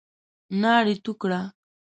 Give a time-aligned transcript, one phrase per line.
[0.61, 1.41] ناړي تو کړه!